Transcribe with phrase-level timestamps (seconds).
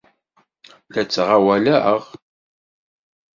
[0.91, 2.01] La ttɣawaleɣ?